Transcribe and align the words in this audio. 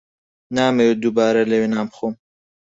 نامەوێت 0.55 0.97
دووبارە 1.03 1.41
لەوێ 1.51 1.67
نان 1.73 1.87
بخۆم. 1.91 2.13